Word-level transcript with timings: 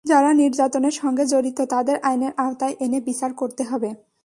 যারা 0.05 0.33
নির্যাতনের 0.33 0.91
সঙ্গে 0.91 1.23
জড়িত, 1.25 1.59
তাদের 1.61 1.97
আইনের 2.01 2.33
আওতায় 2.37 2.75
এনে 2.79 2.99
বিচার 3.01 3.31
করতে 3.33 3.63
হবে। 3.63 3.89